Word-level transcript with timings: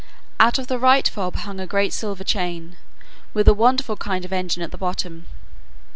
Out 0.39 0.57
of 0.57 0.65
the 0.65 0.79
right 0.79 1.07
fob 1.07 1.35
hung 1.35 1.59
a 1.59 1.67
great 1.67 1.93
silver 1.93 2.23
chain, 2.23 2.75
with 3.35 3.47
a 3.47 3.53
wonderful 3.53 3.95
kind 3.97 4.25
of 4.25 4.33
engine 4.33 4.63
at 4.63 4.71
the 4.71 4.75
bottom. 4.79 5.27